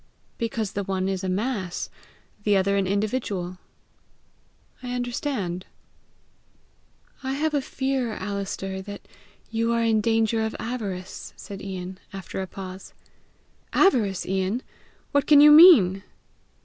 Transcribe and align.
"Because 0.39 0.71
the 0.71 0.83
one 0.83 1.07
is 1.07 1.23
a 1.23 1.29
mass, 1.29 1.91
the 2.43 2.57
other 2.57 2.75
an 2.75 2.87
individual." 2.87 3.59
"I 4.81 4.93
understand." 4.95 5.67
"I 7.21 7.33
have 7.33 7.53
a 7.53 7.61
fear, 7.61 8.11
Alister, 8.13 8.81
that 8.81 9.07
you 9.51 9.71
are 9.73 9.83
in 9.83 10.01
danger 10.01 10.43
of 10.43 10.55
avarice," 10.59 11.33
said 11.35 11.61
Ian, 11.61 11.99
after 12.13 12.41
a 12.41 12.47
pause. 12.47 12.95
"Avarice, 13.73 14.25
Ian! 14.25 14.63
What 15.11 15.27
can 15.27 15.39
you 15.39 15.51
mean?" 15.51 16.01